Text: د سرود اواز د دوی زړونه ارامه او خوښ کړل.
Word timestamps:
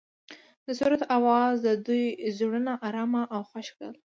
د 0.65 0.67
سرود 0.79 1.01
اواز 1.17 1.55
د 1.67 1.69
دوی 1.87 2.05
زړونه 2.37 2.73
ارامه 2.87 3.23
او 3.35 3.41
خوښ 3.49 3.67
کړل. 3.77 3.93